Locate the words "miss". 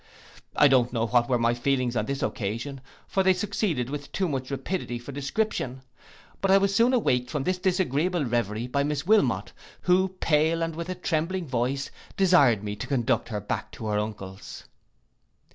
8.83-9.05